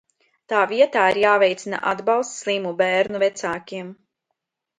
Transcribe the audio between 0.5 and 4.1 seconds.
Tā vietā ir jāveicina atbalsts slimu bērnu vecākiem.